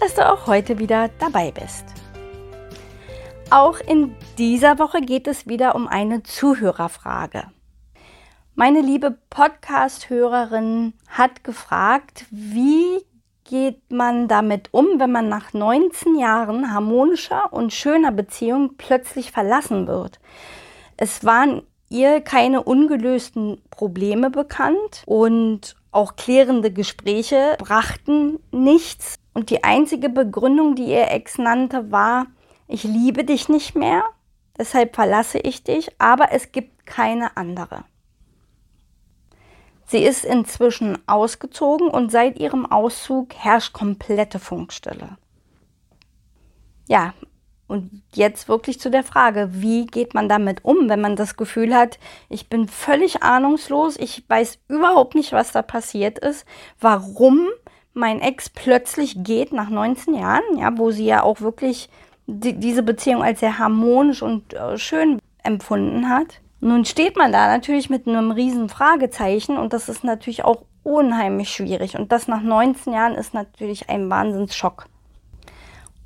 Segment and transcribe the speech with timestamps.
[0.00, 1.84] dass du auch heute wieder dabei bist.
[3.50, 7.44] Auch in dieser Woche geht es wieder um eine Zuhörerfrage.
[8.54, 13.04] Meine liebe Podcast-Hörerin hat gefragt, wie
[13.44, 19.86] geht man damit um, wenn man nach 19 Jahren harmonischer und schöner Beziehung plötzlich verlassen
[19.86, 20.20] wird?
[20.96, 29.16] Es waren ihr keine ungelösten Probleme bekannt und auch klärende Gespräche brachten nichts.
[29.34, 32.26] Und die einzige Begründung, die ihr Ex nannte, war,
[32.66, 34.04] ich liebe dich nicht mehr,
[34.58, 37.84] deshalb verlasse ich dich, aber es gibt keine andere.
[39.86, 45.16] Sie ist inzwischen ausgezogen und seit ihrem Auszug herrscht komplette Funkstille.
[46.88, 47.14] Ja,
[47.68, 51.74] und jetzt wirklich zu der Frage, wie geht man damit um, wenn man das Gefühl
[51.74, 51.98] hat,
[52.30, 56.46] ich bin völlig ahnungslos, ich weiß überhaupt nicht, was da passiert ist,
[56.80, 57.46] warum
[57.92, 61.90] mein Ex plötzlich geht nach 19 Jahren, ja, wo sie ja auch wirklich
[62.26, 66.40] die, diese Beziehung als sehr harmonisch und äh, schön empfunden hat.
[66.60, 71.50] Nun steht man da natürlich mit einem riesen Fragezeichen und das ist natürlich auch unheimlich
[71.50, 74.86] schwierig und das nach 19 Jahren ist natürlich ein Wahnsinnsschock.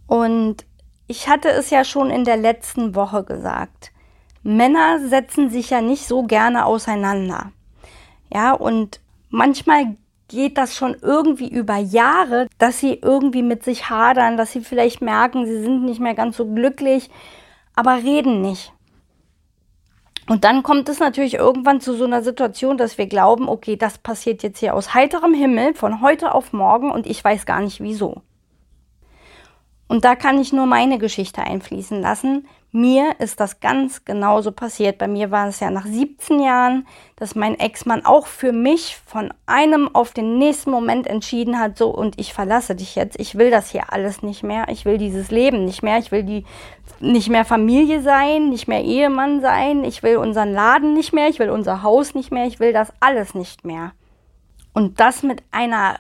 [0.06, 0.66] Und
[1.12, 3.92] ich hatte es ja schon in der letzten Woche gesagt.
[4.42, 7.52] Männer setzen sich ja nicht so gerne auseinander.
[8.32, 14.38] Ja, und manchmal geht das schon irgendwie über Jahre, dass sie irgendwie mit sich hadern,
[14.38, 17.10] dass sie vielleicht merken, sie sind nicht mehr ganz so glücklich,
[17.76, 18.72] aber reden nicht.
[20.30, 23.98] Und dann kommt es natürlich irgendwann zu so einer Situation, dass wir glauben, okay, das
[23.98, 27.82] passiert jetzt hier aus heiterem Himmel von heute auf morgen und ich weiß gar nicht
[27.82, 28.22] wieso.
[29.92, 32.48] Und da kann ich nur meine Geschichte einfließen lassen.
[32.70, 34.96] Mir ist das ganz genauso passiert.
[34.96, 36.86] Bei mir war es ja nach 17 Jahren,
[37.16, 41.90] dass mein Ex-Mann auch für mich von einem auf den nächsten Moment entschieden hat, so
[41.90, 43.20] und ich verlasse dich jetzt.
[43.20, 44.64] Ich will das hier alles nicht mehr.
[44.70, 45.98] Ich will dieses Leben nicht mehr.
[45.98, 46.46] Ich will die
[47.00, 49.84] nicht mehr Familie sein, nicht mehr Ehemann sein.
[49.84, 51.28] Ich will unseren Laden nicht mehr.
[51.28, 52.46] Ich will unser Haus nicht mehr.
[52.46, 53.92] Ich will das alles nicht mehr.
[54.72, 55.98] Und das mit einer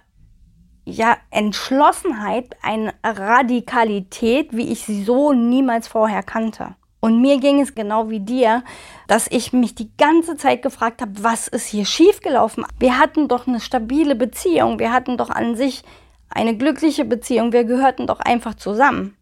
[0.84, 6.74] ja, Entschlossenheit, eine Radikalität, wie ich sie so niemals vorher kannte.
[7.00, 8.62] Und mir ging es genau wie dir,
[9.08, 12.64] dass ich mich die ganze Zeit gefragt habe, was ist hier schiefgelaufen?
[12.78, 15.82] Wir hatten doch eine stabile Beziehung, wir hatten doch an sich
[16.28, 19.16] eine glückliche Beziehung, wir gehörten doch einfach zusammen.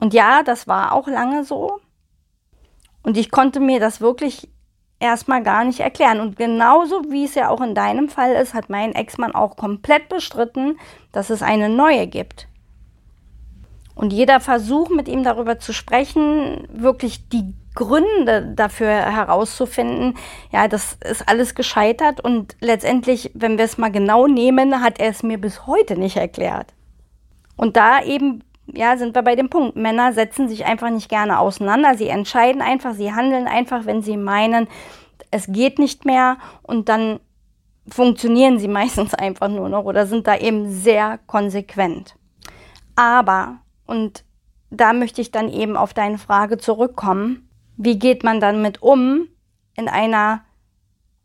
[0.00, 1.78] Und ja, das war auch lange so.
[3.02, 4.48] Und ich konnte mir das wirklich
[5.00, 6.20] erstmal gar nicht erklären.
[6.20, 10.08] Und genauso wie es ja auch in deinem Fall ist, hat mein Ex-Mann auch komplett
[10.08, 10.78] bestritten,
[11.12, 12.48] dass es eine neue gibt.
[13.94, 20.16] Und jeder Versuch, mit ihm darüber zu sprechen, wirklich die Gründe dafür herauszufinden,
[20.52, 22.20] ja, das ist alles gescheitert.
[22.20, 26.16] Und letztendlich, wenn wir es mal genau nehmen, hat er es mir bis heute nicht
[26.16, 26.74] erklärt.
[27.56, 29.76] Und da eben ja, sind wir bei dem Punkt.
[29.76, 31.94] Männer setzen sich einfach nicht gerne auseinander.
[31.96, 34.68] Sie entscheiden einfach, sie handeln einfach, wenn sie meinen,
[35.30, 37.20] es geht nicht mehr und dann
[37.88, 42.16] funktionieren sie meistens einfach nur noch oder sind da eben sehr konsequent.
[42.96, 44.24] Aber, und
[44.70, 49.28] da möchte ich dann eben auf deine Frage zurückkommen, wie geht man dann mit um
[49.76, 50.42] in einer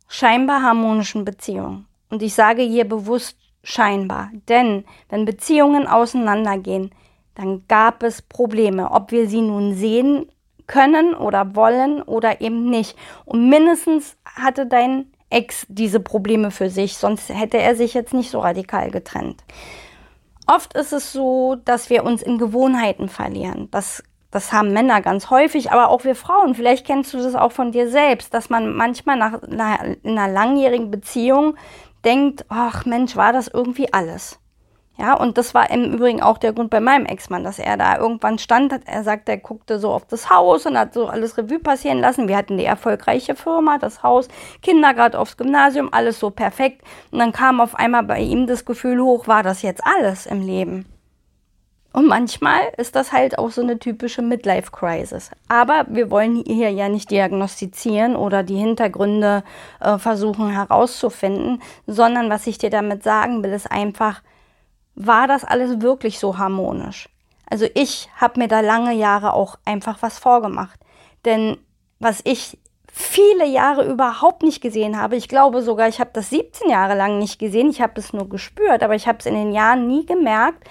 [0.08, 1.86] scheinbar harmonischen Beziehung?
[2.10, 6.90] Und ich sage hier bewusst scheinbar, denn wenn Beziehungen auseinandergehen,
[7.34, 10.26] dann gab es Probleme, ob wir sie nun sehen
[10.66, 12.96] können oder wollen oder eben nicht.
[13.24, 18.30] Und mindestens hatte dein Ex diese Probleme für sich, sonst hätte er sich jetzt nicht
[18.30, 19.42] so radikal getrennt.
[20.46, 23.68] Oft ist es so, dass wir uns in Gewohnheiten verlieren.
[23.70, 26.54] Das, das haben Männer ganz häufig, aber auch wir Frauen.
[26.54, 30.32] Vielleicht kennst du das auch von dir selbst, dass man manchmal nach einer, in einer
[30.32, 31.56] langjährigen Beziehung
[32.04, 34.38] denkt, ach Mensch, war das irgendwie alles.
[34.96, 37.98] Ja, und das war im Übrigen auch der Grund bei meinem Ex-Mann, dass er da
[37.98, 38.72] irgendwann stand.
[38.86, 42.28] Er sagt, er guckte so auf das Haus und hat so alles Revue passieren lassen.
[42.28, 44.28] Wir hatten die erfolgreiche Firma, das Haus,
[44.62, 46.82] Kinder gerade aufs Gymnasium, alles so perfekt.
[47.10, 50.40] Und dann kam auf einmal bei ihm das Gefühl hoch, war das jetzt alles im
[50.40, 50.86] Leben?
[51.92, 55.30] Und manchmal ist das halt auch so eine typische Midlife-Crisis.
[55.48, 59.44] Aber wir wollen hier ja nicht diagnostizieren oder die Hintergründe
[59.80, 64.22] äh, versuchen herauszufinden, sondern was ich dir damit sagen will, ist einfach,
[64.94, 67.08] war das alles wirklich so harmonisch?
[67.48, 70.80] Also ich habe mir da lange Jahre auch einfach was vorgemacht.
[71.24, 71.58] Denn
[71.98, 72.58] was ich
[72.92, 77.18] viele Jahre überhaupt nicht gesehen habe, ich glaube sogar, ich habe das 17 Jahre lang
[77.18, 80.06] nicht gesehen, ich habe es nur gespürt, aber ich habe es in den Jahren nie
[80.06, 80.68] gemerkt,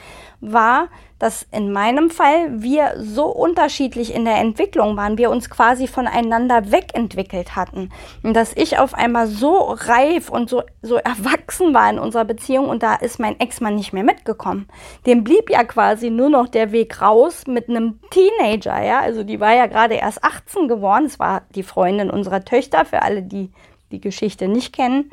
[0.51, 5.87] war, dass in meinem Fall wir so unterschiedlich in der Entwicklung waren, wir uns quasi
[5.87, 7.91] voneinander wegentwickelt hatten.
[8.23, 12.67] Und dass ich auf einmal so reif und so, so erwachsen war in unserer Beziehung
[12.67, 14.67] und da ist mein Ex-Mann nicht mehr mitgekommen.
[15.05, 18.99] Dem blieb ja quasi nur noch der Weg raus mit einem Teenager, ja.
[18.99, 21.05] Also die war ja gerade erst 18 geworden.
[21.05, 23.51] Es war die Freundin unserer Töchter, für alle, die
[23.91, 25.11] die Geschichte nicht kennen.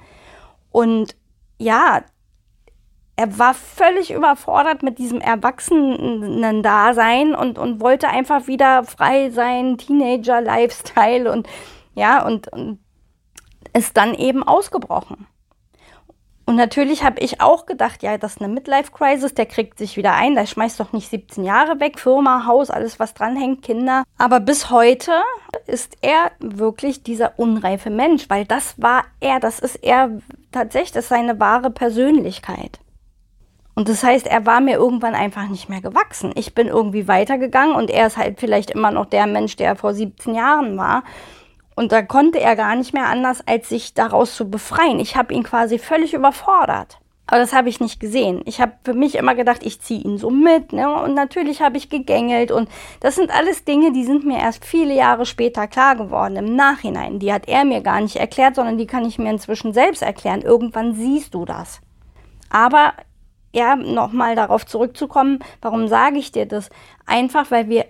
[0.73, 1.15] Und
[1.59, 2.03] ja,
[3.21, 11.31] er war völlig überfordert mit diesem Erwachsenen-Dasein und, und wollte einfach wieder frei sein, Teenager-Lifestyle
[11.31, 11.47] und
[11.95, 12.79] ja, und, und
[13.75, 15.27] ist dann eben ausgebrochen.
[16.47, 20.15] Und natürlich habe ich auch gedacht, ja, das ist eine Midlife-Crisis, der kriegt sich wieder
[20.15, 24.05] ein, der schmeißt doch nicht 17 Jahre weg, Firma, Haus, alles, was dranhängt, Kinder.
[24.17, 25.13] Aber bis heute
[25.67, 31.05] ist er wirklich dieser unreife Mensch, weil das war er, das ist er tatsächlich, das
[31.05, 32.80] ist seine wahre Persönlichkeit.
[33.81, 36.33] Und das heißt, er war mir irgendwann einfach nicht mehr gewachsen.
[36.35, 39.95] Ich bin irgendwie weitergegangen und er ist halt vielleicht immer noch der Mensch, der vor
[39.95, 41.03] 17 Jahren war.
[41.77, 45.01] Und da konnte er gar nicht mehr anders, als sich daraus zu befreien.
[45.01, 46.99] Ich habe ihn quasi völlig überfordert.
[47.27, 48.43] Aber das habe ich nicht gesehen.
[48.45, 50.75] Ich habe für mich immer gedacht, ich ziehe ihn so mit.
[50.75, 51.03] Ne?
[51.03, 52.53] Und natürlich habe ich gegängelt.
[52.53, 52.69] Und
[53.01, 57.19] das sind alles Dinge, die sind mir erst viele Jahre später klar geworden, im Nachhinein.
[57.19, 60.43] Die hat er mir gar nicht erklärt, sondern die kann ich mir inzwischen selbst erklären.
[60.43, 61.81] Irgendwann siehst du das.
[62.51, 62.93] Aber
[63.53, 66.71] ja, nochmal darauf zurückzukommen, warum sage ich dir das?
[67.07, 67.87] Einfach, weil wir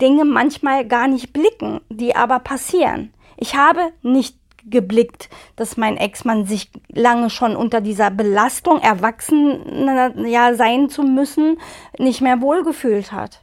[0.00, 3.12] Dinge manchmal gar nicht blicken, die aber passieren.
[3.36, 10.54] Ich habe nicht geblickt, dass mein Ex-Mann sich lange schon unter dieser Belastung, erwachsen ja,
[10.54, 11.58] sein zu müssen,
[11.98, 13.41] nicht mehr wohlgefühlt hat.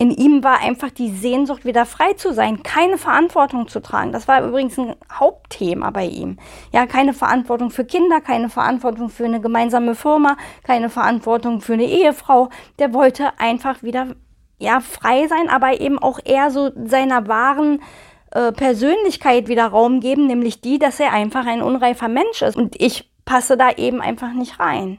[0.00, 4.12] In ihm war einfach die Sehnsucht, wieder frei zu sein, keine Verantwortung zu tragen.
[4.12, 6.38] Das war übrigens ein Hauptthema bei ihm.
[6.72, 11.84] Ja, keine Verantwortung für Kinder, keine Verantwortung für eine gemeinsame Firma, keine Verantwortung für eine
[11.84, 12.48] Ehefrau.
[12.78, 14.14] Der wollte einfach wieder
[14.58, 17.82] ja frei sein, aber eben auch eher so seiner wahren
[18.30, 22.56] äh, Persönlichkeit wieder Raum geben, nämlich die, dass er einfach ein unreifer Mensch ist.
[22.56, 24.96] Und ich passe da eben einfach nicht rein.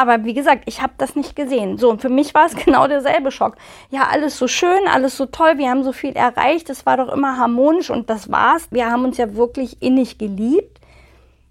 [0.00, 1.76] Aber wie gesagt, ich habe das nicht gesehen.
[1.76, 3.56] So, und für mich war es genau derselbe Schock.
[3.90, 7.12] Ja, alles so schön, alles so toll, wir haben so viel erreicht, es war doch
[7.12, 8.68] immer harmonisch und das war's.
[8.70, 10.80] Wir haben uns ja wirklich innig geliebt.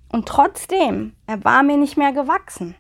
[0.09, 2.75] Und trotzdem, er war mir nicht mehr gewachsen.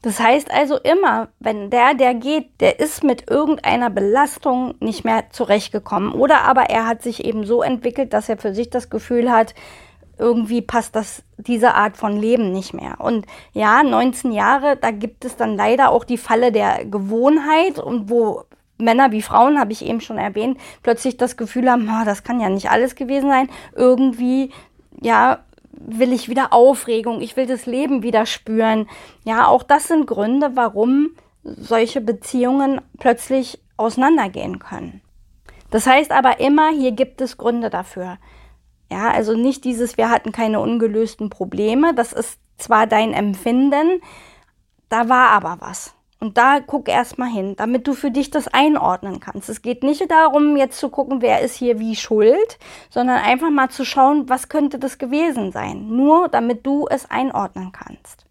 [0.00, 5.28] Das heißt also immer, wenn der, der geht, der ist mit irgendeiner Belastung nicht mehr
[5.30, 6.12] zurechtgekommen.
[6.14, 9.54] Oder aber er hat sich eben so entwickelt, dass er für sich das Gefühl hat,
[10.20, 13.00] irgendwie passt das, diese Art von Leben nicht mehr.
[13.00, 18.10] Und ja, 19 Jahre, da gibt es dann leider auch die Falle der Gewohnheit und
[18.10, 18.44] wo
[18.76, 22.40] Männer wie Frauen, habe ich eben schon erwähnt, plötzlich das Gefühl haben, oh, das kann
[22.40, 23.48] ja nicht alles gewesen sein.
[23.74, 24.50] Irgendwie,
[25.00, 25.40] ja,
[25.72, 28.88] will ich wieder Aufregung, ich will das Leben wieder spüren.
[29.24, 31.10] Ja, auch das sind Gründe, warum
[31.42, 35.00] solche Beziehungen plötzlich auseinandergehen können.
[35.70, 38.18] Das heißt aber immer, hier gibt es Gründe dafür.
[38.90, 41.94] Ja, also nicht dieses, wir hatten keine ungelösten Probleme.
[41.94, 44.02] Das ist zwar dein Empfinden,
[44.88, 45.94] da war aber was.
[46.18, 49.48] Und da guck erstmal hin, damit du für dich das einordnen kannst.
[49.48, 52.58] Es geht nicht darum, jetzt zu gucken, wer ist hier wie schuld,
[52.90, 55.88] sondern einfach mal zu schauen, was könnte das gewesen sein.
[55.88, 58.26] Nur damit du es einordnen kannst.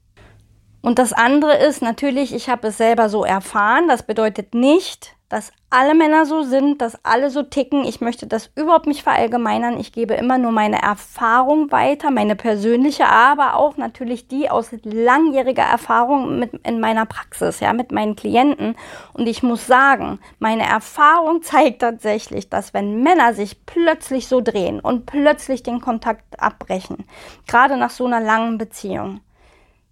[0.82, 3.88] Und das andere ist natürlich, ich habe es selber so erfahren.
[3.88, 7.86] Das bedeutet nicht, dass alle Männer so sind, dass alle so ticken.
[7.86, 9.80] Ich möchte das überhaupt nicht verallgemeinern.
[9.80, 15.64] Ich gebe immer nur meine Erfahrung weiter, meine persönliche, aber auch natürlich die aus langjähriger
[15.64, 18.76] Erfahrung mit, in meiner Praxis, ja, mit meinen Klienten.
[19.14, 24.80] Und ich muss sagen, meine Erfahrung zeigt tatsächlich, dass wenn Männer sich plötzlich so drehen
[24.80, 27.06] und plötzlich den Kontakt abbrechen,
[27.46, 29.22] gerade nach so einer langen Beziehung,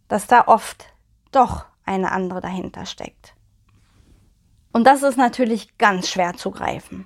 [0.07, 0.87] dass da oft
[1.31, 3.36] doch eine andere dahinter steckt.
[4.77, 7.05] Und das ist natürlich ganz schwer zu greifen.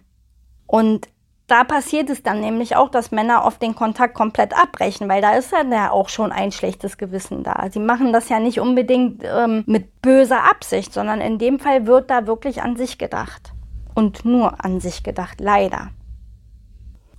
[0.67, 1.07] Und
[1.47, 5.35] da passiert es dann nämlich auch, dass Männer oft den Kontakt komplett abbrechen, weil da
[5.35, 7.69] ist dann ja auch schon ein schlechtes Gewissen da.
[7.71, 12.11] Sie machen das ja nicht unbedingt ähm, mit böser Absicht, sondern in dem Fall wird
[12.11, 13.53] da wirklich an sich gedacht.
[13.95, 15.91] Und nur an sich gedacht, leider.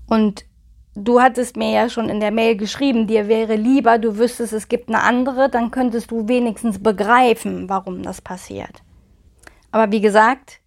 [0.06, 0.44] Und
[0.94, 4.68] du hattest mir ja schon in der Mail geschrieben, dir wäre lieber, du wüsstest, es
[4.68, 8.82] gibt eine andere, dann könntest du wenigstens begreifen, warum das passiert.
[9.73, 10.61] Aber wie gesagt,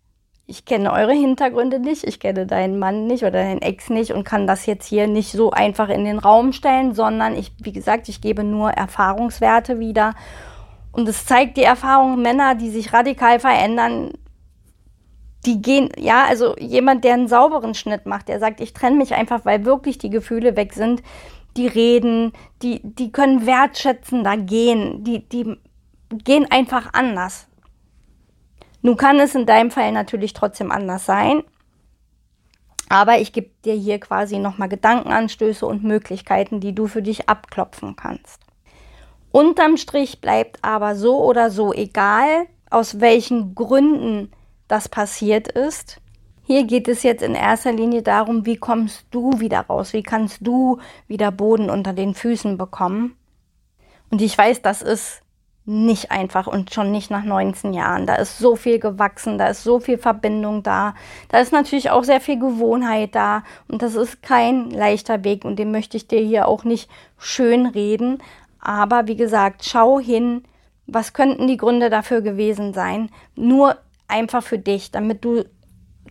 [0.48, 4.26] ich kenne eure Hintergründe nicht, ich kenne deinen Mann nicht oder deinen Ex nicht und
[4.26, 8.10] kann das jetzt hier nicht so einfach in den Raum stellen, sondern ich, wie gesagt,
[8.10, 10.14] ich gebe nur Erfahrungswerte wieder
[10.92, 14.14] Und es zeigt die Erfahrung, Männer, die sich radikal verändern,
[15.46, 19.14] die gehen, ja, also jemand, der einen sauberen Schnitt macht, der sagt, ich trenne mich
[19.14, 21.04] einfach, weil wirklich die Gefühle weg sind,
[21.58, 25.58] die reden, die, die können wertschätzender gehen, die, die
[26.24, 27.48] gehen einfach anders.
[28.86, 31.42] Nun kann es in deinem Fall natürlich trotzdem anders sein,
[32.88, 37.96] aber ich gebe dir hier quasi nochmal Gedankenanstöße und Möglichkeiten, die du für dich abklopfen
[37.96, 38.44] kannst.
[39.32, 44.32] Unterm Strich bleibt aber so oder so, egal aus welchen Gründen
[44.68, 46.00] das passiert ist.
[46.44, 49.94] Hier geht es jetzt in erster Linie darum, wie kommst du wieder raus?
[49.94, 50.77] Wie kannst du
[51.08, 53.18] wieder Boden unter den Füßen bekommen?
[54.12, 55.25] Und ich weiß, das ist
[55.65, 58.05] nicht einfach und schon nicht nach 19 Jahren.
[58.05, 60.93] Da ist so viel gewachsen, da ist so viel Verbindung da.
[61.29, 65.57] Da ist natürlich auch sehr viel Gewohnheit da und das ist kein leichter Weg und
[65.57, 68.19] den möchte ich dir hier auch nicht schön reden.
[68.60, 70.43] Aber wie gesagt, schau hin,
[70.86, 73.10] was könnten die Gründe dafür gewesen sein?
[73.36, 75.45] Nur einfach für dich, damit du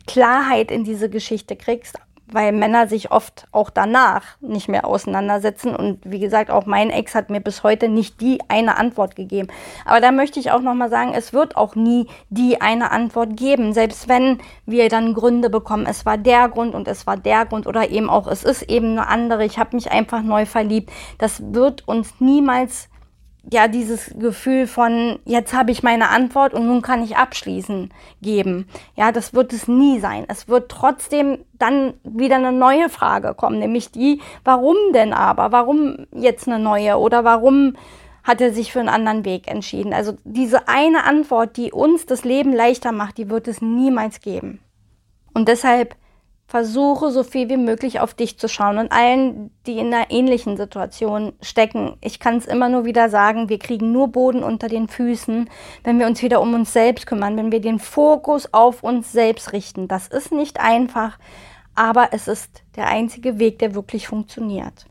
[0.07, 5.75] Klarheit in diese Geschichte kriegst, weil Männer sich oft auch danach nicht mehr auseinandersetzen.
[5.77, 9.49] Und wie gesagt, auch mein Ex hat mir bis heute nicht die eine Antwort gegeben.
[9.85, 13.73] Aber da möchte ich auch nochmal sagen, es wird auch nie die eine Antwort geben.
[13.73, 17.67] Selbst wenn wir dann Gründe bekommen, es war der Grund und es war der Grund
[17.67, 20.91] oder eben auch, es ist eben eine andere, ich habe mich einfach neu verliebt.
[21.19, 22.89] Das wird uns niemals
[23.53, 28.69] ja dieses Gefühl von jetzt habe ich meine Antwort und nun kann ich abschließen geben.
[28.97, 30.25] Ja, das wird es nie sein.
[30.29, 35.53] Es wird trotzdem dann wieder eine neue Frage kommen, nämlich die, warum denn aber?
[35.53, 37.77] Warum jetzt eine neue oder warum
[38.23, 39.93] hat er sich für einen anderen Weg entschieden?
[39.93, 44.61] Also diese eine Antwort, die uns das Leben leichter macht, die wird es niemals geben.
[45.35, 45.97] Und deshalb
[46.55, 50.57] versuche so viel wie möglich auf dich zu schauen und allen, die in einer ähnlichen
[50.57, 51.97] Situation stecken.
[52.01, 55.51] Ich kann es immer nur wieder sagen, wir kriegen nur Boden unter den Füßen,
[55.83, 59.53] wenn wir uns wieder um uns selbst kümmern, wenn wir den Fokus auf uns selbst
[59.53, 59.89] richten.
[59.89, 61.19] Das ist nicht einfach,
[61.75, 64.87] aber es ist der einzige Weg, der wirklich funktioniert.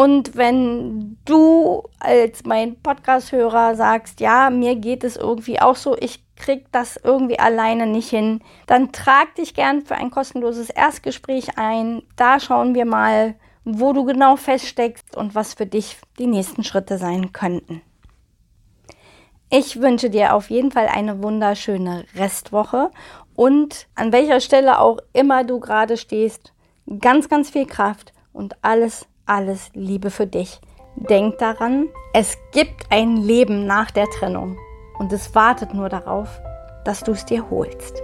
[0.00, 6.22] Und wenn du als mein Podcast-Hörer sagst, ja, mir geht es irgendwie auch so, ich
[6.36, 12.04] krieg das irgendwie alleine nicht hin, dann trag dich gern für ein kostenloses Erstgespräch ein.
[12.14, 16.96] Da schauen wir mal, wo du genau feststeckst und was für dich die nächsten Schritte
[16.96, 17.82] sein könnten.
[19.50, 22.92] Ich wünsche dir auf jeden Fall eine wunderschöne Restwoche
[23.34, 26.52] und an welcher Stelle auch immer du gerade stehst,
[27.00, 30.60] ganz, ganz viel Kraft und alles alles Liebe für dich.
[30.96, 34.56] Denk daran, es gibt ein Leben nach der Trennung
[34.98, 36.40] und es wartet nur darauf,
[36.84, 38.02] dass du es dir holst.